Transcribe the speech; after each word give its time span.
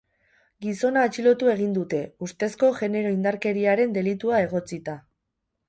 Gizona 0.65 1.03
atxilotu 1.09 1.51
egin 1.51 1.75
dute, 1.75 1.99
ustezko 2.29 2.71
genero-indarkeriaren 2.81 3.97
delitua 4.01 4.43
egotzita. 4.51 5.01